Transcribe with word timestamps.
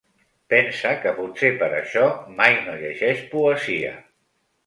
Pensa 0.53 0.93
que 1.01 1.11
potser 1.17 1.51
per 1.59 1.67
això 1.81 2.07
mai 2.39 2.57
no 2.69 2.79
llegeix 2.81 3.23
poesia. 3.35 3.93